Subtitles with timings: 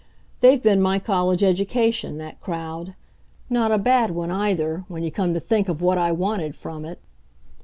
[0.39, 2.95] They've been my college education, that crowd.
[3.51, 6.85] Not a bad one, either, when you come to think of what I wanted from
[6.85, 6.97] it.